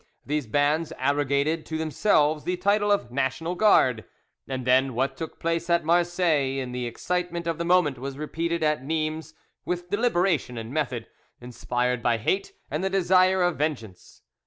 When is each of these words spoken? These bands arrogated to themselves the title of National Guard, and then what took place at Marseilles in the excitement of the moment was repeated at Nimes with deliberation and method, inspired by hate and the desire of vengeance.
These 0.25 0.47
bands 0.47 0.91
arrogated 0.97 1.63
to 1.67 1.77
themselves 1.77 2.43
the 2.43 2.57
title 2.57 2.91
of 2.91 3.11
National 3.11 3.53
Guard, 3.53 4.03
and 4.47 4.65
then 4.65 4.95
what 4.95 5.15
took 5.15 5.37
place 5.39 5.69
at 5.69 5.85
Marseilles 5.85 6.59
in 6.59 6.71
the 6.71 6.87
excitement 6.87 7.45
of 7.45 7.59
the 7.59 7.65
moment 7.65 7.99
was 7.99 8.17
repeated 8.17 8.63
at 8.63 8.83
Nimes 8.83 9.35
with 9.63 9.91
deliberation 9.91 10.57
and 10.57 10.73
method, 10.73 11.05
inspired 11.39 12.01
by 12.01 12.17
hate 12.17 12.51
and 12.71 12.83
the 12.83 12.89
desire 12.89 13.43
of 13.43 13.57
vengeance. 13.59 14.23